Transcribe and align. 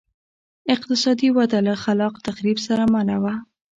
اقتصادي 0.73 1.27
وده 1.37 1.59
له 1.67 1.73
خلاق 1.83 2.13
تخریب 2.27 2.57
سره 2.67 2.83
مله 2.93 3.15
وه 3.23 3.33